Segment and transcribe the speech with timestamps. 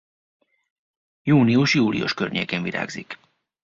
[1.23, 3.17] Június-július környékén virágzik.